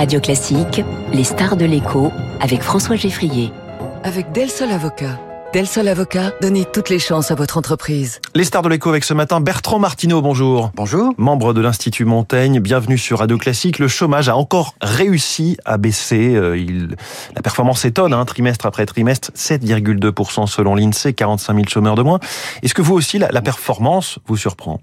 Radio 0.00 0.18
Classique, 0.18 0.82
les 1.12 1.24
stars 1.24 1.58
de 1.58 1.66
l'écho 1.66 2.10
avec 2.40 2.62
François 2.62 2.96
Geffrier. 2.96 3.52
Avec 4.02 4.32
Del 4.32 4.48
Sol 4.48 4.70
Avocat. 4.70 5.20
Del 5.52 5.66
Sol 5.66 5.88
Avocat, 5.88 6.32
donnez 6.40 6.64
toutes 6.64 6.88
les 6.88 6.98
chances 6.98 7.30
à 7.30 7.34
votre 7.34 7.58
entreprise. 7.58 8.18
Les 8.34 8.44
stars 8.44 8.62
de 8.62 8.70
l'écho 8.70 8.88
avec 8.88 9.04
ce 9.04 9.12
matin, 9.12 9.42
Bertrand 9.42 9.78
Martineau, 9.78 10.22
bonjour. 10.22 10.70
Bonjour. 10.74 11.12
Membre 11.18 11.52
de 11.52 11.60
l'Institut 11.60 12.06
Montaigne, 12.06 12.60
bienvenue 12.60 12.96
sur 12.96 13.18
Radio 13.18 13.36
Classique. 13.36 13.78
Le 13.78 13.88
chômage 13.88 14.30
a 14.30 14.36
encore 14.36 14.74
réussi 14.80 15.58
à 15.66 15.76
baisser. 15.76 16.34
Euh, 16.34 16.56
il... 16.56 16.96
La 17.36 17.42
performance 17.42 17.84
étonne, 17.84 18.14
hein, 18.14 18.24
trimestre 18.24 18.64
après 18.64 18.86
trimestre, 18.86 19.32
7,2% 19.36 20.46
selon 20.46 20.76
l'INSEE, 20.76 21.12
45 21.12 21.54
000 21.56 21.68
chômeurs 21.68 21.94
de 21.96 22.02
moins. 22.02 22.20
Est-ce 22.62 22.72
que 22.72 22.80
vous 22.80 22.94
aussi, 22.94 23.18
la, 23.18 23.28
la 23.30 23.42
performance 23.42 24.18
vous 24.26 24.38
surprend? 24.38 24.80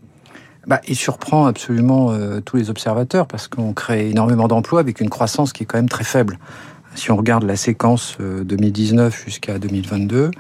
Bah, 0.68 0.81
il 0.88 0.95
surprend 0.95 1.45
absolument 1.45 2.11
euh, 2.11 2.41
tous 2.41 2.57
les 2.57 2.70
observateurs 2.70 3.25
parce 3.25 3.47
qu'on 3.47 3.73
crée 3.73 4.10
énormément 4.10 4.50
d'emplois 4.50 4.82
avec 4.82 5.00
une 5.00 5.10
croissance 5.10 5.54
qui 5.54 5.64
est 5.64 5.65
quand 5.65 5.78
même 5.78 5.89
très 5.89 6.04
faible. 6.04 6.37
Si 6.93 7.10
on 7.10 7.15
regarde 7.15 7.43
la 7.43 7.55
séquence 7.55 8.18
euh, 8.19 8.43
2019 8.43 9.24
jusqu'à 9.25 9.60
2022, 9.60 10.32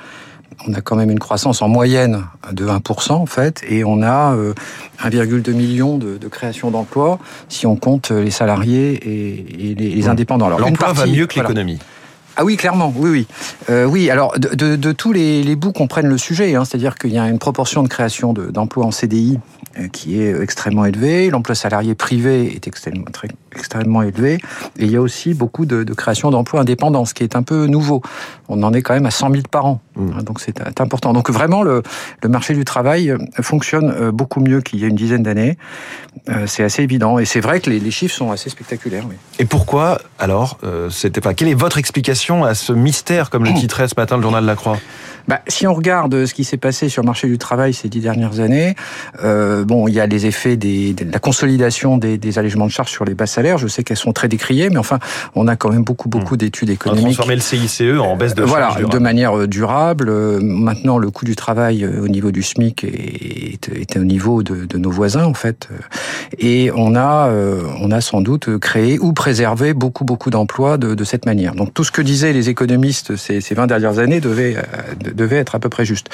on 0.67 0.73
a 0.73 0.81
quand 0.81 0.95
même 0.95 1.11
une 1.11 1.19
croissance 1.19 1.61
en 1.61 1.69
moyenne 1.69 2.25
de 2.51 2.65
1% 2.65 3.11
en 3.13 3.25
fait, 3.25 3.63
et 3.69 3.85
on 3.85 4.01
a 4.01 4.35
euh, 4.35 4.53
1,2 5.01 5.53
million 5.53 5.97
de, 5.97 6.17
de 6.17 6.27
créations 6.27 6.71
d'emplois 6.71 7.19
si 7.47 7.65
on 7.65 7.77
compte 7.77 8.11
les 8.11 8.31
salariés 8.31 8.93
et, 8.93 9.69
et 9.71 9.75
les, 9.75 9.89
les, 9.91 10.07
indépendants. 10.07 10.49
L'emploi 10.49 10.93
va 10.93 11.05
mieux 11.05 11.27
que 11.27 11.39
l'économie. 11.39 11.75
Voilà. 11.75 11.97
Ah 12.39 12.45
oui, 12.45 12.55
clairement, 12.55 12.93
oui, 12.95 13.09
oui. 13.09 13.27
Euh, 13.69 13.85
oui, 13.85 14.09
alors 14.09 14.37
de, 14.39 14.55
de, 14.55 14.75
de 14.75 14.91
tous 14.91 15.11
les, 15.11 15.43
les, 15.43 15.55
bouts 15.55 15.73
qu'on 15.73 15.87
prenne 15.87 16.07
le 16.07 16.17
sujet, 16.17 16.55
hein, 16.55 16.63
c'est-à-dire 16.63 16.95
qu'il 16.95 17.11
y 17.11 17.17
a 17.17 17.27
une 17.27 17.39
proportion 17.39 17.83
de 17.83 17.89
création 17.89 18.33
d'emplois 18.33 18.85
en 18.85 18.91
CDI 18.91 19.39
euh, 19.77 19.87
qui 19.89 20.21
est 20.21 20.41
extrêmement 20.41 20.85
élevée, 20.85 21.29
l'emploi 21.29 21.53
salarié 21.53 21.93
privé 21.93 22.53
est 22.55 22.65
extrêmement, 22.67 23.05
très, 23.11 23.27
extrêmement 23.53 24.03
élevé, 24.03 24.35
et 24.77 24.85
il 24.85 24.91
y 24.91 24.95
a 24.95 25.01
aussi 25.01 25.33
beaucoup 25.33 25.65
de, 25.65 25.83
de 25.83 25.93
création 25.93 26.31
d'emplois 26.31 26.61
indépendants, 26.61 27.05
ce 27.05 27.13
qui 27.13 27.23
est 27.23 27.35
un 27.35 27.43
peu 27.43 27.65
nouveau. 27.65 28.01
On 28.47 28.63
en 28.63 28.73
est 28.73 28.81
quand 28.81 28.93
même 28.93 29.05
à 29.05 29.11
100 29.11 29.31
000 29.31 29.43
par 29.51 29.65
an, 29.65 29.81
mmh. 29.95 30.11
hein, 30.17 30.23
donc 30.23 30.39
c'est 30.39 30.61
important. 30.79 31.11
Donc 31.11 31.29
vraiment, 31.29 31.63
le, 31.63 31.83
le, 32.23 32.29
marché 32.29 32.53
du 32.53 32.63
travail 32.63 33.11
euh, 33.11 33.17
fonctionne 33.41 34.11
beaucoup 34.11 34.39
mieux 34.39 34.61
qu'il 34.61 34.79
y 34.79 34.85
a 34.85 34.87
une 34.87 34.95
dizaine 34.95 35.23
d'années. 35.23 35.57
Euh, 36.29 36.45
c'est 36.45 36.63
assez 36.63 36.83
évident, 36.83 37.19
et 37.19 37.25
c'est 37.25 37.39
vrai 37.39 37.59
que 37.59 37.69
les, 37.69 37.79
les, 37.79 37.91
chiffres 37.91 38.13
sont 38.13 38.31
assez 38.31 38.49
spectaculaires. 38.49 39.05
Oui. 39.07 39.15
Et 39.39 39.45
pourquoi 39.45 39.99
alors 40.19 40.57
euh, 40.63 40.89
C'était 40.89 41.21
pas. 41.21 41.33
Quelle 41.33 41.47
est 41.47 41.53
votre 41.53 41.77
explication 41.77 42.43
à 42.43 42.53
ce 42.53 42.73
mystère, 42.73 43.29
comme 43.29 43.45
le 43.45 43.51
titrait 43.59 43.87
ce 43.87 43.95
matin 43.97 44.17
le 44.17 44.23
journal 44.23 44.45
la 44.45 44.55
Croix? 44.55 44.77
Bah, 45.27 45.41
si 45.49 45.67
on 45.67 45.73
regarde 45.73 46.25
ce 46.25 46.33
qui 46.33 46.45
s'est 46.45 46.55
passé 46.55 46.87
sur 46.87 47.01
le 47.01 47.07
marché 47.07 47.27
du 47.27 47.37
travail 47.37 47.73
ces 47.73 47.89
dix 47.89 47.99
dernières 47.99 48.39
années, 48.39 48.75
euh, 49.25 49.65
bon, 49.65 49.89
il 49.89 49.93
y 49.93 49.99
a 49.99 50.07
les 50.07 50.25
effets 50.25 50.55
des, 50.55 50.93
de 50.93 51.11
la 51.11 51.19
consolidation 51.19 51.97
des, 51.97 52.17
des 52.17 52.39
allègements 52.39 52.65
de 52.65 52.71
charges 52.71 52.91
sur 52.91 53.03
les 53.03 53.13
bas 53.13 53.25
salaires. 53.25 53.57
Je 53.57 53.67
sais 53.67 53.83
qu'elles 53.83 53.97
sont 53.97 54.13
très 54.13 54.29
décriées, 54.29 54.69
mais 54.69 54.77
enfin, 54.77 54.99
on 55.35 55.49
a 55.49 55.57
quand 55.57 55.69
même 55.69 55.83
beaucoup, 55.83 56.07
beaucoup 56.07 56.35
mmh. 56.35 56.37
d'études 56.37 56.69
économiques. 56.69 57.03
On 57.03 57.07
transformer 57.07 57.35
le 57.35 57.41
CICE 57.41 57.81
en 57.99 58.15
baisse 58.15 58.35
de 58.35 58.43
Voilà, 58.43 58.67
durable. 58.77 58.93
de 58.93 58.99
manière 58.99 59.47
durable. 59.49 60.09
Maintenant, 60.41 60.97
le 60.97 61.11
coût 61.11 61.25
du 61.25 61.35
travail 61.35 61.85
au 61.85 62.07
niveau 62.07 62.31
du 62.31 62.41
SMIC 62.41 62.85
est, 62.85 63.69
est 63.75 63.97
au 63.97 64.05
niveau 64.05 64.43
de, 64.43 64.63
de, 64.63 64.77
nos 64.77 64.91
voisins, 64.91 65.25
en 65.25 65.33
fait. 65.33 65.67
Et 66.39 66.71
on 66.73 66.95
a, 66.95 67.29
on 67.81 67.91
a 67.91 67.99
sans 67.99 68.21
doute 68.21 68.57
créé 68.59 68.97
ou 68.97 69.11
préservé 69.11 69.73
beaucoup, 69.73 70.05
beaucoup 70.05 70.29
d'emplois 70.29 70.77
de, 70.77 70.95
de 70.95 71.03
cette 71.03 71.25
manière. 71.25 71.53
Donc, 71.53 71.73
tout 71.73 71.83
ce 71.83 71.91
que 71.91 72.01
disaient 72.01 72.31
les 72.31 72.47
économistes 72.47 73.17
ces, 73.17 73.41
ces 73.47 73.55
20 73.55 73.67
dernières 73.67 73.99
années 73.99 74.19
devait, 74.19 74.57
devait 75.15 75.37
être 75.37 75.55
à 75.55 75.59
peu 75.59 75.69
près 75.69 75.85
juste. 75.85 76.09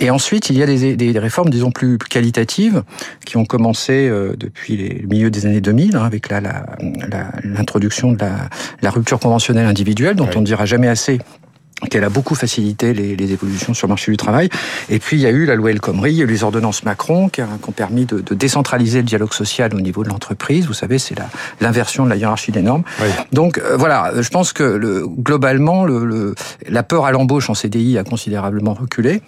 Et 0.00 0.10
ensuite, 0.10 0.50
il 0.50 0.58
y 0.58 0.62
a 0.64 0.66
des, 0.66 0.96
des 0.96 1.18
réformes, 1.18 1.48
disons, 1.48 1.70
plus, 1.70 1.96
plus, 1.96 2.08
qualitatives, 2.08 2.82
qui 3.24 3.36
ont 3.36 3.44
commencé 3.44 4.08
euh, 4.08 4.34
depuis 4.36 4.76
les, 4.76 4.88
le 4.88 5.06
milieu 5.06 5.30
des 5.30 5.46
années 5.46 5.60
2000, 5.60 5.94
hein, 5.94 6.04
avec 6.04 6.28
l'introduction 7.44 8.16
la, 8.18 8.26
la, 8.26 8.32
de 8.34 8.40
la, 8.82 8.90
rupture 8.90 9.20
conventionnelle 9.20 9.66
individuelle, 9.66 10.16
dont 10.16 10.28
on 10.34 10.40
ne 10.40 10.46
dira 10.46 10.64
jamais 10.66 10.88
assez 10.88 11.20
qu'elle 11.90 12.04
a 12.04 12.08
beaucoup 12.08 12.34
facilité 12.34 12.94
les, 12.94 13.16
les, 13.16 13.32
évolutions 13.32 13.74
sur 13.74 13.86
le 13.86 13.90
marché 13.90 14.10
du 14.10 14.16
travail. 14.16 14.48
Et 14.88 14.98
puis, 14.98 15.16
il 15.16 15.20
y 15.20 15.26
a 15.26 15.30
eu 15.30 15.44
la 15.44 15.54
loi 15.54 15.70
El 15.70 15.80
Khomri, 15.80 16.12
il 16.12 16.16
y 16.16 16.20
a 16.20 16.24
eu 16.24 16.28
les 16.28 16.44
ordonnances 16.44 16.84
Macron 16.84 17.28
qui, 17.28 17.42
qui 17.42 17.68
ont 17.68 17.72
permis 17.72 18.04
de, 18.04 18.20
de, 18.20 18.34
décentraliser 18.34 18.98
le 18.98 19.04
dialogue 19.04 19.32
social 19.32 19.74
au 19.74 19.80
niveau 19.80 20.04
de 20.04 20.08
l'entreprise. 20.08 20.66
Vous 20.66 20.74
savez, 20.74 20.98
c'est 20.98 21.14
l'inversion 21.60 22.04
de 22.04 22.10
la 22.10 22.16
hiérarchie 22.16 22.52
des 22.52 22.62
normes. 22.62 22.84
Oui. 23.00 23.08
Donc, 23.32 23.58
euh, 23.58 23.76
voilà, 23.76 24.12
je 24.20 24.28
pense 24.28 24.52
que 24.52 24.62
le, 24.62 25.06
globalement, 25.06 25.84
le, 25.84 26.04
le, 26.04 26.34
la 26.68 26.82
peur 26.82 27.06
à 27.06 27.12
l'embauche 27.12 27.50
en 27.50 27.54
CDI 27.54 27.98
a 27.98 28.04
considérablement 28.04 28.74
reculé. 28.74 29.22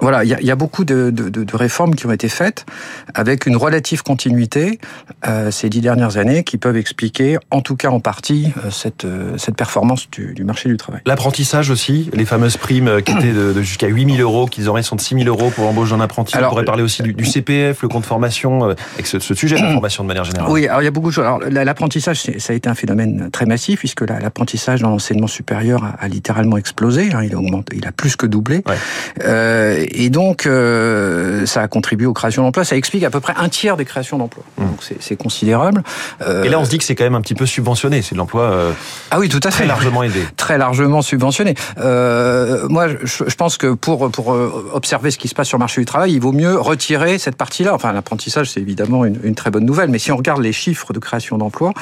Voilà, 0.00 0.24
il 0.24 0.38
y, 0.40 0.46
y 0.46 0.50
a, 0.50 0.56
beaucoup 0.56 0.84
de, 0.84 1.10
de, 1.10 1.28
de, 1.28 1.56
réformes 1.56 1.94
qui 1.94 2.06
ont 2.06 2.12
été 2.12 2.28
faites 2.28 2.66
avec 3.14 3.46
une 3.46 3.56
relative 3.56 4.02
continuité 4.02 4.78
euh, 5.26 5.50
ces 5.50 5.68
dix 5.68 5.80
dernières 5.80 6.18
années 6.18 6.44
qui 6.44 6.58
peuvent 6.58 6.76
expliquer, 6.76 7.38
en 7.50 7.60
tout 7.60 7.76
cas 7.76 7.88
en 7.88 8.00
partie, 8.00 8.52
euh, 8.64 8.70
cette, 8.70 9.04
euh, 9.04 9.36
cette 9.38 9.56
performance 9.56 10.10
du, 10.10 10.34
du, 10.34 10.44
marché 10.44 10.68
du 10.68 10.76
travail. 10.76 11.00
L'apprentissage 11.06 11.70
aussi, 11.70 12.10
les 12.12 12.26
fameuses 12.26 12.56
primes 12.56 13.02
qui 13.02 13.12
étaient 13.12 13.32
de, 13.32 13.52
de 13.52 13.62
jusqu'à 13.62 13.86
8 13.86 14.16
000 14.16 14.18
euros, 14.18 14.46
qui 14.46 14.60
désormais 14.60 14.82
sont 14.82 14.96
de 14.96 15.00
6 15.00 15.22
000 15.22 15.28
euros 15.28 15.50
pour 15.50 15.64
l'embauche 15.64 15.90
d'un 15.90 16.00
apprenti. 16.00 16.36
Alors, 16.36 16.50
On 16.50 16.54
pourrait 16.54 16.64
parler 16.64 16.82
aussi 16.82 17.02
du, 17.02 17.14
du, 17.14 17.24
CPF, 17.24 17.82
le 17.82 17.88
compte 17.88 18.04
formation, 18.04 18.64
avec 18.64 19.06
ce, 19.06 19.18
ce 19.18 19.34
sujet 19.34 19.56
de 19.56 19.62
la 19.62 19.72
formation 19.72 20.02
de 20.04 20.08
manière 20.08 20.24
générale. 20.24 20.50
Oui, 20.50 20.66
alors 20.66 20.82
il 20.82 20.84
y 20.84 20.88
a 20.88 20.92
beaucoup 20.92 21.08
de 21.08 21.14
choses. 21.14 21.24
Alors 21.24 21.40
l'apprentissage, 21.40 22.20
ça 22.22 22.52
a 22.52 22.56
été 22.56 22.68
un 22.68 22.74
phénomène 22.74 23.30
très 23.32 23.46
massif 23.46 23.78
puisque 23.78 24.02
l'apprentissage 24.02 24.82
dans 24.82 24.90
l'enseignement 24.90 25.26
supérieur 25.26 25.84
a, 25.84 25.96
a, 25.98 26.08
littéralement 26.08 26.56
explosé. 26.58 27.10
Hein, 27.12 27.22
il 27.24 27.34
a 27.34 27.38
augmenté, 27.38 27.76
il 27.76 27.86
a 27.86 27.92
plus 27.92 28.16
que 28.16 28.26
doublé. 28.26 28.62
Ouais. 28.66 29.77
Et 29.78 30.10
donc, 30.10 30.46
euh, 30.46 31.46
ça 31.46 31.62
a 31.62 31.68
contribué 31.68 32.06
aux 32.06 32.12
créations 32.12 32.42
d'emplois. 32.42 32.64
Ça 32.64 32.76
explique 32.76 33.04
à 33.04 33.10
peu 33.10 33.20
près 33.20 33.34
un 33.36 33.48
tiers 33.48 33.76
des 33.76 33.84
créations 33.84 34.18
d'emplois. 34.18 34.44
Mmh. 34.56 34.64
Donc, 34.64 34.82
c'est 35.00 35.16
considérable. 35.16 35.82
Euh, 36.22 36.44
et 36.44 36.48
là, 36.48 36.58
on 36.58 36.64
se 36.64 36.70
dit 36.70 36.78
que 36.78 36.84
c'est 36.84 36.94
quand 36.94 37.04
même 37.04 37.14
un 37.14 37.20
petit 37.20 37.34
peu 37.34 37.46
subventionné. 37.46 38.02
C'est 38.02 38.14
de 38.14 38.18
l'emploi 38.18 38.42
euh, 38.44 38.72
ah 39.10 39.18
oui, 39.18 39.28
tout 39.28 39.40
à 39.42 39.50
fait. 39.50 39.58
très 39.58 39.66
largement 39.66 40.02
aidé. 40.02 40.20
Très 40.36 40.58
largement 40.58 41.02
subventionné. 41.02 41.54
Moi, 41.76 42.88
je, 43.02 43.24
je, 43.26 43.34
pense 43.34 43.56
que 43.56 43.74
pour, 43.74 44.10
pour 44.10 44.28
observer 44.72 45.10
ce 45.10 45.18
qui 45.18 45.28
se 45.28 45.34
passe 45.34 45.48
sur 45.48 45.58
le 45.58 45.62
marché 45.62 45.80
du 45.80 45.84
travail, 45.84 46.12
il 46.12 46.20
vaut 46.20 46.32
mieux 46.32 46.58
retirer 46.58 47.18
cette 47.18 47.36
partie-là. 47.36 47.74
Enfin, 47.74 47.92
l'apprentissage, 47.92 48.50
c'est 48.50 48.60
évidemment 48.60 49.04
une, 49.04 49.18
une, 49.22 49.34
très 49.34 49.50
bonne 49.50 49.64
nouvelle. 49.64 49.90
Mais 49.90 49.98
si 49.98 50.12
on 50.12 50.16
regarde 50.16 50.42
les 50.42 50.52
chiffres 50.52 50.92
de 50.92 50.98
création 50.98 51.38
d'emplois 51.38 51.72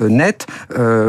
euh, 0.00 0.08
nets, 0.08 0.46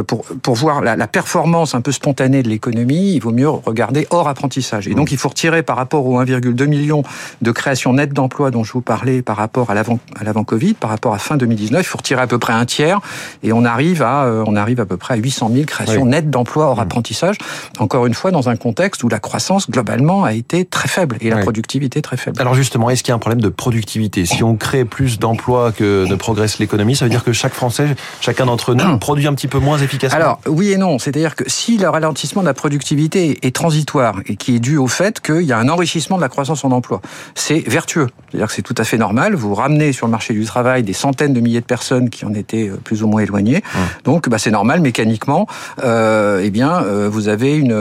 pour, 0.07 0.25
pour 0.41 0.55
voir 0.55 0.81
la, 0.81 0.95
la, 0.95 1.07
performance 1.07 1.75
un 1.75 1.81
peu 1.81 1.91
spontanée 1.91 2.43
de 2.43 2.49
l'économie, 2.49 3.13
il 3.13 3.19
vaut 3.19 3.31
mieux 3.31 3.49
regarder 3.49 4.07
hors 4.09 4.27
apprentissage. 4.27 4.87
Et 4.87 4.93
donc, 4.93 5.11
il 5.11 5.17
faut 5.17 5.29
retirer 5.29 5.63
par 5.63 5.77
rapport 5.77 6.05
aux 6.05 6.17
1,2 6.39 6.67
millions 6.67 7.03
de 7.41 7.51
créations 7.51 7.93
nettes 7.93 8.13
d'emplois 8.13 8.51
dont 8.51 8.63
je 8.63 8.73
vous 8.73 8.81
parlais 8.81 9.21
par 9.21 9.37
rapport 9.37 9.69
à 9.69 9.73
l'avant 9.73 9.99
à 10.19 10.23
l'avant 10.23 10.43
Covid, 10.43 10.73
par 10.73 10.89
rapport 10.89 11.13
à 11.13 11.17
fin 11.17 11.37
2019, 11.37 11.81
il 11.81 11.85
faut 11.85 11.97
retirer 11.97 12.21
à 12.21 12.27
peu 12.27 12.37
près 12.37 12.53
un 12.53 12.65
tiers 12.65 12.99
et 13.43 13.53
on 13.53 13.65
arrive 13.65 14.01
à 14.01 14.25
euh, 14.25 14.43
on 14.47 14.55
arrive 14.55 14.79
à 14.79 14.85
peu 14.85 14.97
près 14.97 15.15
à 15.15 15.17
800 15.17 15.49
000 15.53 15.65
créations 15.65 16.03
oui. 16.03 16.09
nettes 16.09 16.29
d'emplois 16.29 16.65
hors 16.65 16.77
mmh. 16.77 16.81
apprentissage. 16.81 17.37
Encore 17.79 18.05
une 18.05 18.13
fois, 18.13 18.31
dans 18.31 18.49
un 18.49 18.55
contexte 18.55 19.03
où 19.03 19.09
la 19.09 19.19
croissance 19.19 19.69
globalement 19.69 20.23
a 20.23 20.33
été 20.33 20.65
très 20.65 20.87
faible 20.87 21.17
et 21.21 21.29
la 21.29 21.37
oui. 21.37 21.41
productivité 21.43 22.01
très 22.01 22.17
faible. 22.17 22.39
Alors 22.39 22.55
justement, 22.55 22.89
est-ce 22.89 23.03
qu'il 23.03 23.11
y 23.11 23.13
a 23.13 23.15
un 23.15 23.19
problème 23.19 23.41
de 23.41 23.49
productivité? 23.49 24.25
Si 24.25 24.43
on 24.43 24.55
crée 24.55 24.85
plus 24.85 25.19
d'emplois 25.19 25.71
que 25.71 26.05
ne 26.07 26.15
progresse 26.15 26.59
l'économie, 26.59 26.95
ça 26.95 27.05
veut 27.05 27.11
dire 27.11 27.23
que 27.23 27.33
chaque 27.33 27.53
Français, 27.53 27.95
chacun 28.21 28.45
d'entre 28.45 28.73
nous, 28.73 28.97
produit 28.99 29.27
un 29.27 29.33
petit 29.33 29.47
peu 29.47 29.59
moins 29.59 29.77
efficacement? 29.77 30.17
Alors 30.17 30.39
oui 30.47 30.71
et 30.71 30.77
non. 30.77 30.99
C'est-à-dire 30.99 31.35
que 31.35 31.43
si 31.47 31.77
le 31.77 31.89
ralentissement 31.89 32.41
de 32.41 32.47
la 32.47 32.53
productivité 32.53 33.39
est 33.45 33.55
transitoire 33.55 34.19
et 34.27 34.35
qui 34.35 34.55
est 34.55 34.59
dû 34.59 34.77
au 34.77 34.87
fait 34.87 35.19
qu'il 35.19 35.43
y 35.43 35.53
a 35.53 35.57
un 35.57 35.69
enrichissement 35.69 36.17
de 36.17 36.21
la 36.21 36.24
croissance 36.29 36.63
en 36.65 36.71
emploi, 36.71 37.01
c'est 37.35 37.59
vertueux. 37.67 38.07
C'est-à-dire 38.29 38.47
que 38.47 38.53
c'est 38.53 38.61
tout 38.61 38.75
à 38.77 38.83
fait 38.83 38.97
normal. 38.97 39.35
Vous 39.35 39.53
ramenez 39.55 39.93
sur 39.93 40.07
le 40.07 40.11
marché 40.11 40.33
du 40.33 40.45
travail 40.45 40.83
des 40.83 40.93
centaines 40.93 41.33
de 41.33 41.39
milliers 41.39 41.61
de 41.61 41.65
personnes 41.65 42.09
qui 42.09 42.25
en 42.25 42.33
étaient 42.33 42.71
plus 42.83 43.03
ou 43.03 43.07
moins 43.07 43.21
éloignées. 43.21 43.57
Mmh. 43.57 43.79
Donc, 44.03 44.29
bah, 44.29 44.37
c'est 44.37 44.51
normal 44.51 44.81
mécaniquement. 44.81 45.47
Euh, 45.83 46.41
eh 46.43 46.49
bien, 46.49 46.83
euh, 46.83 47.09
vous 47.11 47.27
avez 47.27 47.55
une, 47.55 47.77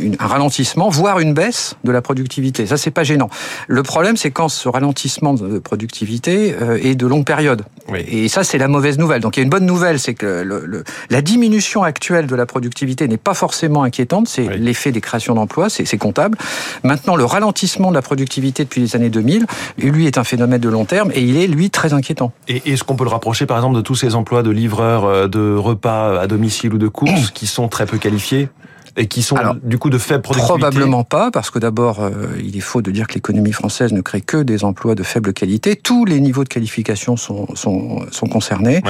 une, 0.00 0.16
un 0.18 0.26
ralentissement, 0.26 0.88
voire 0.88 1.20
une 1.20 1.34
baisse 1.34 1.74
de 1.84 1.92
la 1.92 2.02
productivité. 2.02 2.66
Ça, 2.66 2.76
c'est 2.76 2.90
pas 2.90 3.04
gênant. 3.04 3.30
Le 3.68 3.82
problème, 3.82 4.16
c'est 4.16 4.30
quand 4.30 4.48
ce 4.48 4.68
ralentissement 4.68 5.34
de 5.34 5.58
productivité 5.58 6.54
euh, 6.60 6.78
est 6.82 6.94
de 6.94 7.06
longue 7.06 7.24
période. 7.24 7.62
Oui. 7.88 8.04
Et 8.08 8.28
ça, 8.28 8.44
c'est 8.44 8.58
la 8.58 8.68
mauvaise 8.68 8.98
nouvelle. 8.98 9.20
Donc, 9.20 9.36
il 9.36 9.40
y 9.40 9.42
a 9.42 9.44
une 9.44 9.50
bonne 9.50 9.66
nouvelle, 9.66 9.98
c'est 9.98 10.14
que 10.14 10.42
le, 10.42 10.64
le, 10.64 10.84
la 11.10 11.22
diminution 11.22 11.82
actuelle 11.82 12.26
de 12.26 12.34
la 12.34 12.46
productivité 12.46 13.08
n'est 13.08 13.16
pas 13.16 13.34
forcément 13.34 13.82
inquiétante. 13.82 14.28
C'est 14.28 14.48
oui. 14.48 14.58
l'effet 14.58 14.92
des 14.92 15.00
créations 15.00 15.34
d'emplois, 15.34 15.68
c'est 15.68 15.98
comptable. 15.98 16.38
Maintenant, 16.82 17.16
le 17.16 17.24
ralentissement 17.24 17.85
de 17.90 17.94
la 17.94 18.02
productivité 18.02 18.64
depuis 18.64 18.80
les 18.80 18.96
années 18.96 19.10
2000, 19.10 19.46
lui, 19.78 20.06
est 20.06 20.18
un 20.18 20.24
phénomène 20.24 20.60
de 20.60 20.68
long 20.68 20.84
terme 20.84 21.10
et 21.14 21.20
il 21.20 21.36
est, 21.36 21.46
lui, 21.46 21.70
très 21.70 21.92
inquiétant. 21.92 22.32
Et 22.48 22.72
est-ce 22.72 22.84
qu'on 22.84 22.96
peut 22.96 23.04
le 23.04 23.10
rapprocher, 23.10 23.46
par 23.46 23.56
exemple, 23.56 23.76
de 23.76 23.80
tous 23.80 23.94
ces 23.94 24.14
emplois 24.14 24.42
de 24.42 24.50
livreurs 24.50 25.28
de 25.28 25.54
repas 25.56 26.20
à 26.20 26.26
domicile 26.26 26.74
ou 26.74 26.78
de 26.78 26.88
courses 26.88 27.30
qui 27.30 27.46
sont 27.46 27.68
très 27.68 27.86
peu 27.86 27.98
qualifiés? 27.98 28.48
Et 28.96 29.06
qui 29.06 29.22
sont 29.22 29.36
du 29.62 29.78
coup 29.78 29.90
de 29.90 29.98
faible 29.98 30.22
productivité 30.22 30.58
Probablement 30.58 31.04
pas, 31.04 31.30
parce 31.30 31.50
que 31.50 31.58
d'abord, 31.58 32.02
euh, 32.02 32.10
il 32.42 32.56
est 32.56 32.60
faux 32.60 32.82
de 32.82 32.90
dire 32.90 33.06
que 33.06 33.14
l'économie 33.14 33.52
française 33.52 33.92
ne 33.92 34.00
crée 34.00 34.20
que 34.20 34.38
des 34.38 34.64
emplois 34.64 34.94
de 34.94 35.02
faible 35.02 35.32
qualité. 35.32 35.76
Tous 35.76 36.04
les 36.04 36.20
niveaux 36.20 36.44
de 36.44 36.48
qualification 36.48 37.16
sont, 37.16 37.54
sont, 37.54 38.06
sont 38.10 38.26
concernés. 38.26 38.82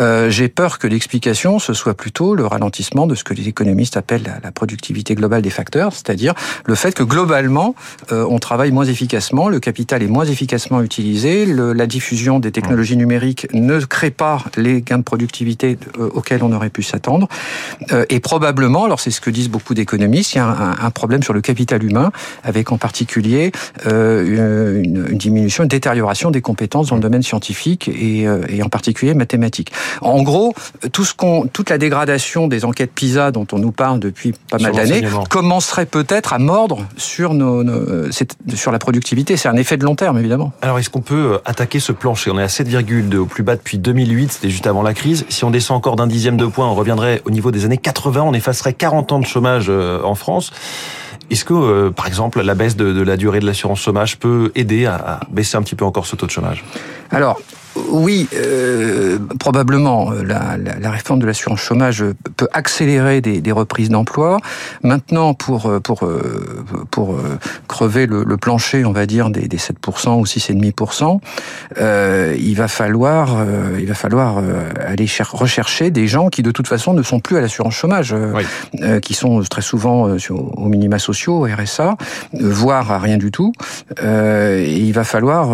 Euh, 0.00 0.30
J'ai 0.30 0.48
peur 0.48 0.78
que 0.78 0.86
l'explication, 0.86 1.58
ce 1.58 1.72
soit 1.72 1.94
plutôt 1.94 2.34
le 2.34 2.46
ralentissement 2.46 3.06
de 3.06 3.14
ce 3.14 3.22
que 3.22 3.34
les 3.34 3.48
économistes 3.48 3.96
appellent 3.96 4.24
la, 4.24 4.40
la 4.42 4.50
productivité 4.50 5.14
globale 5.14 5.42
des 5.42 5.50
facteurs, 5.50 5.92
c'est-à-dire 5.92 6.34
le 6.64 6.74
fait 6.74 6.94
que 6.94 7.02
globalement, 7.02 7.74
euh, 8.10 8.26
on 8.28 8.38
travaille 8.38 8.72
moins 8.72 8.84
efficacement, 8.84 9.48
le 9.48 9.60
capital 9.60 10.02
est 10.02 10.08
moins 10.08 10.24
efficacement 10.24 10.82
utilisé, 10.82 11.46
le, 11.46 11.72
la 11.72 11.86
diffusion 11.86 12.40
des 12.40 12.50
technologies 12.50 12.96
numériques 12.96 13.46
ne 13.52 13.78
crée 13.80 14.10
pas 14.10 14.42
les 14.56 14.82
gains 14.82 14.98
de 14.98 15.04
productivité 15.04 15.78
auxquels 15.98 16.42
on 16.42 16.52
aurait 16.52 16.70
pu 16.70 16.82
s'attendre. 16.82 17.28
Et 18.08 18.20
probablement, 18.20 18.84
alors 18.84 19.00
c'est 19.00 19.10
ce 19.10 19.20
que 19.20 19.30
disent 19.30 19.43
beaucoup 19.48 19.74
d'économistes, 19.74 20.34
il 20.34 20.38
y 20.38 20.40
a 20.40 20.46
un, 20.46 20.86
un, 20.86 20.90
problème 20.90 21.22
sur 21.22 21.32
le 21.32 21.40
capital 21.40 21.82
humain, 21.82 22.12
avec 22.42 22.72
en 22.72 22.78
particulier 22.78 23.52
euh, 23.86 24.82
une, 24.82 25.06
une, 25.10 25.18
diminution, 25.18 25.64
une 25.64 25.68
détérioration 25.68 26.30
des 26.30 26.40
compétences 26.40 26.88
dans 26.88 26.96
le 26.96 27.02
domaine 27.02 27.22
scientifique 27.22 27.88
et, 27.88 28.26
euh, 28.26 28.42
et 28.48 28.62
en 28.62 28.68
particulier 28.68 29.14
mathématique. 29.14 29.72
En 30.00 30.22
gros, 30.22 30.54
tout 30.92 31.04
ce 31.04 31.14
qu'on, 31.14 31.46
toute 31.46 31.70
la 31.70 31.78
dégradation 31.78 32.48
des 32.48 32.64
enquêtes 32.64 32.92
PISA 32.92 33.30
dont 33.30 33.46
on 33.52 33.58
nous 33.58 33.72
parle 33.72 34.00
depuis 34.00 34.34
pas 34.50 34.58
mal 34.58 34.72
d'années 34.72 35.02
commencerait 35.30 35.86
peut-être 35.86 36.32
à 36.32 36.38
mordre 36.38 36.86
sur 36.96 37.34
nos, 37.34 37.62
nos 37.62 38.10
sur 38.54 38.72
la 38.72 38.78
productivité. 38.78 39.36
C'est 39.36 39.48
un 39.48 39.56
effet 39.56 39.76
de 39.76 39.84
long 39.84 39.94
terme, 39.94 40.18
évidemment. 40.18 40.52
Alors, 40.62 40.78
est-ce 40.78 40.90
qu'on 40.90 41.00
peut 41.00 41.40
attaquer 41.44 41.80
ce 41.80 41.92
plancher? 41.92 42.30
On 42.30 42.38
est 42.38 42.42
à 42.42 42.46
7,2 42.46 43.16
au 43.16 43.26
plus 43.26 43.42
bas 43.42 43.56
depuis 43.56 43.78
2008, 43.78 44.32
c'était 44.32 44.50
juste 44.50 44.66
avant 44.66 44.82
la 44.82 44.94
crise. 44.94 45.24
Si 45.28 45.44
on 45.44 45.50
descend 45.50 45.76
encore 45.76 45.96
d'un 45.96 46.06
dixième 46.06 46.36
de 46.36 46.46
point, 46.46 46.68
on 46.68 46.74
reviendrait 46.74 47.22
au 47.24 47.30
niveau 47.30 47.50
des 47.50 47.64
années 47.64 47.78
80, 47.78 48.22
on 48.22 48.34
effacerait 48.34 48.72
40 48.72 49.12
ans 49.12 49.18
de 49.18 49.26
euh, 49.68 50.02
en 50.02 50.14
France. 50.14 50.52
Est-ce 51.30 51.44
que, 51.44 51.54
euh, 51.54 51.90
par 51.90 52.06
exemple, 52.06 52.42
la 52.42 52.54
baisse 52.54 52.76
de, 52.76 52.92
de 52.92 53.02
la 53.02 53.16
durée 53.16 53.40
de 53.40 53.46
l'assurance 53.46 53.80
chômage 53.80 54.18
peut 54.18 54.52
aider 54.54 54.86
à, 54.86 54.94
à 54.94 55.20
baisser 55.30 55.56
un 55.56 55.62
petit 55.62 55.74
peu 55.74 55.84
encore 55.84 56.06
ce 56.06 56.16
taux 56.16 56.26
de 56.26 56.30
chômage? 56.30 56.64
Alors, 57.10 57.40
oui, 57.76 58.28
euh, 58.34 59.18
probablement. 59.38 60.10
La, 60.10 60.56
la, 60.56 60.78
la, 60.78 60.90
réforme 60.90 61.20
de 61.20 61.26
l'assurance 61.26 61.60
chômage 61.60 62.04
peut 62.36 62.48
accélérer 62.52 63.20
des, 63.20 63.40
des 63.40 63.52
reprises 63.52 63.88
d'emploi. 63.88 64.38
Maintenant, 64.82 65.34
pour 65.34 65.72
pour 65.82 66.08
pour 66.90 67.16
crever 67.68 68.06
le, 68.06 68.24
le, 68.24 68.36
plancher, 68.36 68.84
on 68.84 68.92
va 68.92 69.06
dire 69.06 69.30
des, 69.30 69.48
des 69.48 69.56
7% 69.56 70.18
ou 70.18 70.24
6,5%, 70.24 71.20
euh, 71.78 72.36
il 72.38 72.54
va 72.54 72.68
falloir 72.68 73.36
euh, 73.38 73.78
il 73.80 73.86
va 73.86 73.94
falloir 73.94 74.38
euh, 74.38 74.70
aller 74.86 75.06
rechercher 75.30 75.90
des 75.90 76.06
gens 76.06 76.28
qui 76.28 76.42
de 76.42 76.50
toute 76.50 76.66
façon 76.66 76.92
ne 76.94 77.02
sont 77.02 77.20
plus 77.20 77.36
à 77.36 77.40
l'assurance 77.40 77.74
chômage, 77.74 78.14
oui. 78.34 78.42
Euh, 78.82 79.00
qui 79.00 79.14
sont 79.14 79.42
très 79.42 79.62
souvent 79.62 80.16
aux 80.30 80.68
minima 80.68 80.98
sociaux, 80.98 81.44
au 81.44 81.44
RSA, 81.44 81.96
voire 82.32 82.90
à 82.90 82.98
rien 82.98 83.16
du 83.16 83.30
tout. 83.30 83.52
et 84.02 84.76
il 84.78 84.92
va 84.92 85.04
falloir 85.04 85.50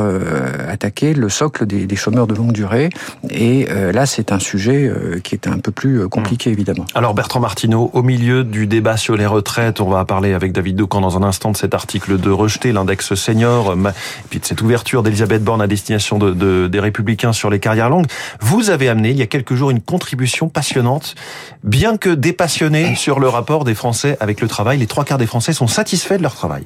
attaquer 0.69 1.14
le 1.14 1.28
socle 1.28 1.67
des, 1.67 1.87
des 1.87 1.96
chômeurs 2.11 2.27
de 2.27 2.35
longue 2.35 2.53
durée. 2.53 2.91
Et 3.31 3.69
euh, 3.71 3.93
là, 3.93 4.05
c'est 4.05 4.33
un 4.33 4.41
sujet 4.41 4.87
euh, 4.87 5.21
qui 5.23 5.35
est 5.35 5.47
un 5.47 5.59
peu 5.59 5.71
plus 5.71 6.09
compliqué, 6.09 6.51
évidemment. 6.51 6.85
Alors, 6.95 7.15
Bertrand 7.15 7.41
Martineau, 7.41 7.91
au 7.93 8.03
milieu 8.03 8.43
du 8.43 8.67
débat 8.67 8.97
sur 8.97 9.17
les 9.17 9.27
retraites, 9.27 9.81
on 9.81 9.89
va 9.89 10.05
parler 10.05 10.35
avec 10.35 10.53
David 10.53 10.77
Doucan 10.77 11.01
dans 11.01 11.17
un 11.17 11.23
instant 11.23 11.53
de 11.53 11.57
cet 11.57 11.73
article 11.73 12.19
de 12.19 12.31
rejeter 12.31 12.73
l'index 12.73 13.15
senior, 13.15 13.75
et 13.75 13.93
puis 14.29 14.41
de 14.41 14.45
cette 14.45 14.61
ouverture 14.61 15.03
d'Elisabeth 15.03 15.45
Borne 15.45 15.62
à 15.62 15.69
destination 15.69 16.19
de, 16.19 16.33
de, 16.33 16.67
des 16.67 16.81
Républicains 16.81 17.33
sur 17.33 17.49
les 17.49 17.61
carrières 17.61 17.91
longues. 17.91 18.07
Vous 18.41 18.71
avez 18.71 18.89
amené, 18.89 19.11
il 19.11 19.17
y 19.17 19.23
a 19.23 19.27
quelques 19.27 19.55
jours, 19.55 19.71
une 19.71 19.81
contribution 19.81 20.49
passionnante, 20.49 21.15
bien 21.63 21.97
que 21.97 22.11
dépassionnée 22.11 22.97
sur 22.97 23.21
le 23.21 23.29
rapport 23.29 23.65
des 23.65 23.75
Français 23.75 24.17
avec 24.21 24.41
le 24.41 24.49
travail. 24.49 24.79
Les 24.79 24.87
trois 24.87 25.05
quarts 25.05 25.19
des 25.19 25.27
Français 25.27 25.53
sont 25.53 25.69
satisfaits 25.69 26.17
de 26.17 26.23
leur 26.23 26.35
travail. 26.35 26.65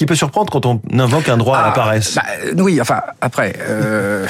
Qui 0.00 0.06
peut 0.06 0.14
surprendre 0.14 0.50
quand 0.50 0.64
on 0.64 0.80
invoque 0.98 1.28
un 1.28 1.36
droit 1.36 1.58
ah, 1.58 1.62
à 1.62 1.66
la 1.66 1.72
paresse. 1.72 2.14
Bah, 2.14 2.22
oui, 2.56 2.80
enfin, 2.80 3.02
après, 3.20 3.52
euh, 3.60 4.26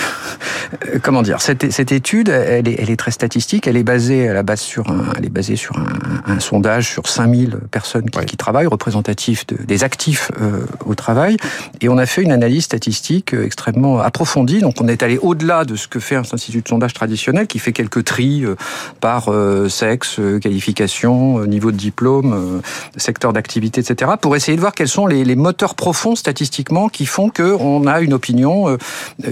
comment 1.04 1.22
dire, 1.22 1.40
cette, 1.40 1.70
cette 1.70 1.92
étude, 1.92 2.28
elle 2.28 2.66
est, 2.66 2.74
elle 2.80 2.90
est, 2.90 2.96
très 2.96 3.12
statistique, 3.12 3.68
elle 3.68 3.76
est 3.76 3.84
basée 3.84 4.28
à 4.28 4.32
la 4.32 4.42
base 4.42 4.58
sur 4.58 4.90
un, 4.90 5.12
elle 5.16 5.26
est 5.26 5.30
basée 5.30 5.54
sur 5.54 5.78
un, 5.78 5.86
un 6.26 6.40
sondage 6.40 6.90
sur 6.90 7.06
5000 7.06 7.58
personnes 7.70 8.10
qui, 8.10 8.36
travaillent, 8.36 8.66
représentatifs 8.66 9.46
de, 9.46 9.62
des 9.62 9.84
actifs 9.84 10.32
euh, 10.40 10.66
au 10.86 10.96
travail, 10.96 11.36
et 11.80 11.88
on 11.88 11.98
a 11.98 12.06
fait 12.06 12.22
une 12.22 12.32
analyse 12.32 12.64
statistique 12.64 13.32
extrêmement 13.32 14.00
approfondie, 14.00 14.58
donc 14.58 14.74
on 14.80 14.88
est 14.88 15.04
allé 15.04 15.18
au-delà 15.18 15.64
de 15.64 15.76
ce 15.76 15.86
que 15.86 16.00
fait 16.00 16.16
un 16.16 16.22
institut 16.22 16.62
de 16.62 16.68
sondage 16.68 16.94
traditionnel, 16.94 17.46
qui 17.46 17.60
fait 17.60 17.72
quelques 17.72 18.04
tris 18.04 18.44
euh, 18.44 18.56
par 19.00 19.28
euh, 19.28 19.68
sexe, 19.68 20.20
qualification, 20.42 21.44
niveau 21.46 21.70
de 21.70 21.76
diplôme, 21.76 22.60
secteur 22.96 23.32
d'activité, 23.32 23.80
etc., 23.80 24.10
pour 24.20 24.34
essayer 24.34 24.56
de 24.56 24.60
voir 24.60 24.74
quels 24.74 24.88
sont 24.88 25.06
les, 25.06 25.24
les 25.24 25.36
moteurs 25.60 25.74
profonds 25.74 26.16
statistiquement 26.16 26.88
qui 26.88 27.04
font 27.04 27.28
qu'on 27.28 27.86
a 27.86 28.00
une 28.00 28.14
opinion 28.14 28.70
euh, 28.70 28.78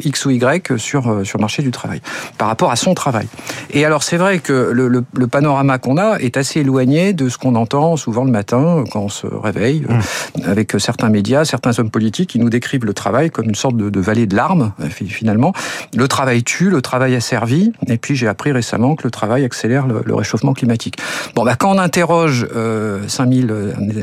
X 0.04 0.26
ou 0.26 0.30
Y 0.30 0.76
sur, 0.76 1.08
euh, 1.08 1.25
sur 1.25 1.38
le 1.38 1.40
marché 1.40 1.62
du 1.62 1.70
travail, 1.70 2.02
par 2.36 2.48
rapport 2.48 2.70
à 2.70 2.76
son 2.76 2.92
travail. 2.92 3.26
Et 3.70 3.86
alors 3.86 4.02
c'est 4.02 4.19
vrai 4.19 4.38
que 4.38 4.52
le, 4.52 4.88
le, 4.88 5.04
le 5.14 5.26
panorama 5.26 5.78
qu'on 5.78 5.96
a 5.96 6.19
est 6.19 6.36
assez 6.36 6.60
éloigné 6.60 7.14
de 7.14 7.30
ce 7.30 7.38
qu'on 7.38 7.54
entend 7.54 7.96
souvent 7.96 8.25
le 8.25 8.30
matin 8.30 8.84
quand 8.92 9.00
on 9.00 9.08
se 9.08 9.26
réveille, 9.26 9.86
mmh. 9.88 10.42
avec 10.44 10.72
certains 10.78 11.08
médias, 11.08 11.46
certains 11.46 11.78
hommes 11.78 11.90
politiques 11.90 12.28
qui 12.28 12.38
nous 12.38 12.50
décrivent 12.50 12.84
le 12.84 12.92
travail 12.92 13.30
comme 13.30 13.46
une 13.46 13.54
sorte 13.54 13.78
de, 13.78 13.88
de 13.88 14.00
vallée 14.00 14.26
de 14.26 14.36
larmes, 14.36 14.72
finalement. 14.90 15.54
Le 15.96 16.08
travail 16.08 16.42
tue, 16.42 16.69
le 16.69 16.82
travail 16.82 17.14
a 17.14 17.20
servi, 17.20 17.72
et 17.86 17.96
puis 17.96 18.16
j'ai 18.16 18.28
appris 18.28 18.52
récemment 18.52 18.96
que 18.96 19.04
le 19.04 19.10
travail 19.10 19.44
accélère 19.46 19.86
le, 19.86 20.02
le 20.04 20.14
réchauffement 20.14 20.52
climatique. 20.52 20.98
Bon, 21.34 21.44
bah, 21.44 21.56
quand 21.56 21.75
on 21.75 21.78
interroge 21.78 22.46
euh, 22.54 23.08
5000, 23.08 23.54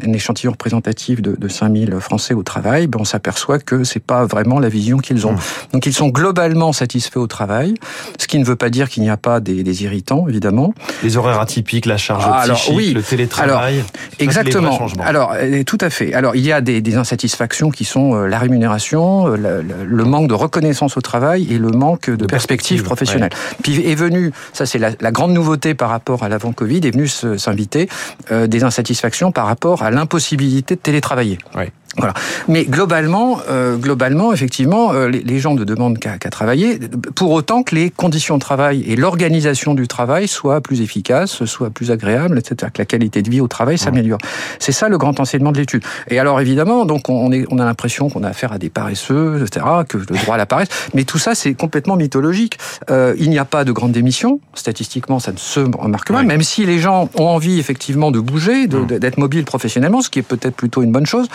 un 0.08 0.14
échantillon 0.14 0.54
représentatif 0.54 1.22
de, 1.22 1.36
de 1.38 1.48
5000 1.48 2.00
français 2.00 2.15
au 2.34 2.44
travail, 2.44 2.88
ben 2.88 3.00
on 3.02 3.06
s'aperçoit 3.06 3.60
que 3.60 3.84
c'est 3.84 4.00
pas 4.00 4.26
vraiment 4.26 4.60
la 4.60 4.70
vision 4.70 4.98
qu'ils 4.98 5.28
ont. 5.28 5.34
Mmh. 5.34 5.74
Donc 5.74 5.86
ils 5.86 5.94
sont 5.94 6.10
globalement 6.10 6.74
satisfaits 6.74 7.18
au 7.18 7.28
travail, 7.28 7.76
ce 8.20 8.28
qui 8.28 8.40
ne 8.40 8.46
veut 8.46 8.56
pas 8.56 8.70
dire 8.70 8.90
qu'il 8.90 9.04
n'y 9.04 9.10
a 9.10 9.18
pas 9.18 9.40
des, 9.40 9.64
des, 9.64 9.84
irritants, 9.84 10.28
évidemment. 10.28 10.74
Les 11.04 11.18
horaires 11.18 11.40
atypiques, 11.40 11.86
la 11.86 11.98
charge 11.98 12.24
ah, 12.28 12.40
alors, 12.40 12.58
psychique, 12.58 12.76
oui. 12.76 12.94
le 12.94 13.04
télétravail. 13.04 13.76
Alors, 13.76 13.88
exactement. 14.20 14.88
Alors 15.04 15.34
euh, 15.36 15.64
tout 15.64 15.78
à 15.82 15.90
fait. 15.90 16.14
Alors 16.14 16.36
il 16.36 16.46
y 16.46 16.52
a 16.52 16.62
des, 16.62 16.82
des 16.82 16.96
insatisfactions 16.96 17.70
qui 17.70 17.86
sont 17.86 18.16
euh, 18.16 18.28
la 18.28 18.40
rémunération, 18.40 19.28
euh, 19.28 19.38
le, 19.38 19.86
le, 19.86 20.04
manque 20.04 20.28
de 20.28 20.34
reconnaissance 20.34 20.98
au 20.98 21.02
travail 21.02 21.48
et 21.52 21.58
le 21.58 21.70
manque 21.70 22.10
de, 22.10 22.16
de 22.16 22.26
perspectives 22.26 22.84
professionnelles. 22.84 23.32
Ouais. 23.34 23.58
Puis 23.64 23.90
est 23.90 23.96
venu, 23.96 24.32
ça 24.54 24.66
c'est 24.66 24.80
la, 24.80 24.92
la, 25.00 25.12
grande 25.12 25.32
nouveauté 25.32 25.74
par 25.74 25.90
rapport 25.90 26.24
à 26.24 26.30
l'avant 26.30 26.54
Covid, 26.54 26.78
est 26.78 26.92
venu 26.92 27.08
s'inviter 27.08 27.90
euh, 28.32 28.48
des 28.48 28.64
insatisfactions 28.64 29.32
par 29.32 29.46
rapport 29.46 29.84
à 29.84 29.92
l'impossibilité 29.92 30.76
de 30.76 30.80
télétravailler. 30.80 31.38
Ouais. 31.56 31.72
Voilà. 31.98 32.14
Mais 32.48 32.66
globalement, 32.66 33.40
euh, 33.50 33.78
globalement, 33.78 34.34
effectivement, 34.34 34.92
euh, 34.94 35.08
les, 35.08 35.22
les, 35.22 35.40
gens 35.40 35.54
ne 35.54 35.64
demandent 35.64 35.98
qu'à 35.98 36.18
qu 36.18 36.30
travailler, 36.30 36.78
pour 37.16 37.32
autant 37.32 37.64
que 37.64 37.74
les 37.74 37.90
conditions 37.90 38.36
de 38.36 38.42
travail 38.42 38.84
et 38.86 38.96
l'organisation 38.98 39.74
du 39.74 39.88
travail 39.88 40.28
soient 40.28 40.60
plus 40.60 40.82
efficaces, 40.82 41.46
soient 41.46 41.70
plus 41.70 41.92
agréables, 41.92 42.38
etc. 42.38 42.70
Que 42.74 42.82
la 42.82 42.86
qualité 42.86 43.22
de 43.22 43.30
vie 43.30 43.40
au 43.40 43.48
travail 43.48 43.78
s'améliore. 43.78 44.20
C'est 44.60 44.74
ça 44.74 44.90
le 44.90 44.98
grand 44.98 45.20
enseignement 45.20 45.54
de 45.54 45.58
l'étude. 45.58 45.84
Et 46.10 46.20
alors 46.20 46.42
évidemment, 46.42 46.86
donc 46.86 47.08
on, 47.10 47.32
est, 47.32 47.46
on 47.50 47.60
a 47.60 47.66
l'impression 47.66 48.10
qu'on 48.10 48.24
a 48.24 48.30
affaire 48.30 48.52
à 48.52 48.58
des 48.58 48.70
paresseux, 48.70 49.42
etc. 49.42 49.66
Que 49.88 49.98
le 49.98 50.06
droit 50.06 50.36
à 50.36 50.38
la 50.38 50.46
paresse. 50.46 50.68
Mais 50.94 51.06
tout 51.06 51.18
ça, 51.18 51.34
c'est 51.34 51.54
complètement 51.54 51.96
mythologique. 51.96 52.58
Euh, 52.90 53.16
il 53.18 53.30
n'y 53.30 53.40
a 53.40 53.46
pas 53.46 53.64
de 53.64 53.72
grande 53.72 53.94
démission. 53.94 54.40
Statistiquement, 54.54 55.20
ça 55.20 55.32
ne 55.32 55.38
se 55.38 55.62
remarque 55.62 56.12
pas. 56.12 56.20
Oui. 56.20 56.26
Même 56.26 56.44
si 56.44 56.66
les 56.66 56.80
gens 56.80 57.10
ont 57.18 57.28
envie 57.28 57.60
effectivement 57.60 58.12
de 58.12 58.20
bouger, 58.20 58.68
d'être 58.68 59.18
mmh. 59.18 59.22
mobiles 59.22 59.46
professionnellement, 59.46 60.02
ce 60.02 60.10
qui 60.10 60.20
est 60.20 60.24
peut-être 60.24 60.56
plutôt 60.56 60.84
une 60.84 60.92
bonne 60.92 61.06
chose. 61.06 61.28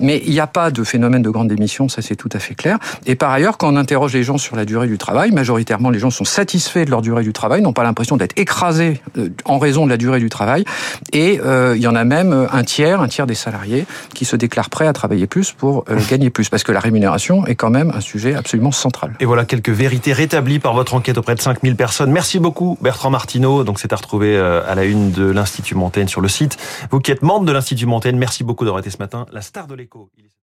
Mais 0.00 0.07
il 0.24 0.32
n'y 0.32 0.40
a 0.40 0.46
pas 0.46 0.70
de 0.70 0.82
phénomène 0.84 1.22
de 1.22 1.30
grande 1.30 1.48
démission, 1.48 1.88
ça 1.88 2.02
c'est 2.02 2.16
tout 2.16 2.28
à 2.32 2.38
fait 2.38 2.54
clair. 2.54 2.78
Et 3.06 3.14
par 3.14 3.30
ailleurs, 3.30 3.58
quand 3.58 3.72
on 3.72 3.76
interroge 3.76 4.14
les 4.14 4.22
gens 4.22 4.38
sur 4.38 4.56
la 4.56 4.64
durée 4.64 4.86
du 4.86 4.98
travail, 4.98 5.30
majoritairement 5.32 5.90
les 5.90 5.98
gens 5.98 6.10
sont 6.10 6.24
satisfaits 6.24 6.84
de 6.84 6.90
leur 6.90 7.02
durée 7.02 7.22
du 7.22 7.32
travail, 7.32 7.62
n'ont 7.62 7.72
pas 7.72 7.84
l'impression 7.84 8.16
d'être 8.16 8.38
écrasés 8.38 9.00
euh, 9.16 9.28
en 9.44 9.58
raison 9.58 9.84
de 9.84 9.90
la 9.90 9.96
durée 9.96 10.20
du 10.20 10.28
travail. 10.28 10.64
Et 11.12 11.40
euh, 11.44 11.74
il 11.76 11.82
y 11.82 11.86
en 11.86 11.94
a 11.94 12.04
même 12.04 12.48
un 12.50 12.64
tiers, 12.64 13.00
un 13.00 13.08
tiers 13.08 13.26
des 13.26 13.34
salariés 13.34 13.86
qui 14.14 14.24
se 14.24 14.36
déclarent 14.36 14.70
prêts 14.70 14.86
à 14.86 14.92
travailler 14.92 15.26
plus 15.26 15.52
pour 15.52 15.84
euh, 15.90 15.98
gagner 16.08 16.30
plus, 16.30 16.48
parce 16.48 16.62
que 16.62 16.72
la 16.72 16.80
rémunération 16.80 17.46
est 17.46 17.54
quand 17.54 17.70
même 17.70 17.92
un 17.94 18.00
sujet 18.00 18.34
absolument 18.34 18.72
central. 18.72 19.14
Et 19.20 19.24
voilà 19.24 19.44
quelques 19.44 19.70
vérités 19.70 20.12
rétablies 20.12 20.58
par 20.58 20.74
votre 20.74 20.94
enquête 20.94 21.18
auprès 21.18 21.34
de 21.34 21.40
5000 21.40 21.76
personnes. 21.76 22.12
Merci 22.12 22.38
beaucoup 22.38 22.78
Bertrand 22.80 23.10
Martineau. 23.10 23.64
Donc 23.64 23.78
c'est 23.80 23.92
à 23.92 23.96
retrouver 23.96 24.36
euh, 24.36 24.62
à 24.68 24.74
la 24.74 24.84
une 24.84 25.10
de 25.10 25.30
l'Institut 25.30 25.74
Montaigne 25.74 26.08
sur 26.08 26.20
le 26.20 26.28
site. 26.28 26.56
Vous 26.90 27.00
qui 27.00 27.10
êtes 27.10 27.22
membre 27.22 27.46
de 27.46 27.52
l'Institut 27.52 27.86
Montaigne, 27.86 28.16
merci 28.16 28.44
beaucoup 28.44 28.64
d'avoir 28.64 28.80
été 28.80 28.90
ce 28.90 28.98
matin 28.98 29.26
la 29.32 29.42
star 29.42 29.66
de 29.66 29.74
l'écho. 29.74 29.97
K. 30.06 30.22
Ilse 30.22 30.36